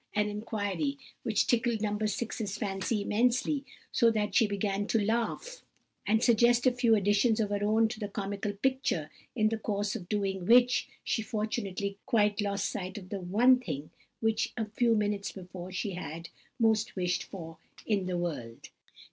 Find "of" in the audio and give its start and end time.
7.39-7.51, 9.95-10.09, 12.97-13.09